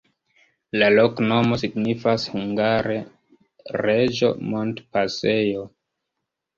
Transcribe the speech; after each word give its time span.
La 0.83 0.87
loknomo 0.95 1.59
signifas 1.65 2.27
hungare: 2.37 2.97
reĝo-montpasejo. 3.87 5.73